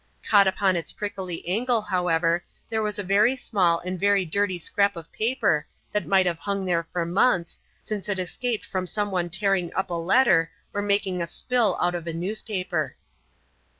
[0.27, 4.95] Caught upon its prickly angle, however, there was a very small and very dirty scrap
[4.95, 9.71] of paper that might have hung there for months, since it escaped from someone tearing
[9.75, 12.95] up a letter or making a spill out of a newspaper.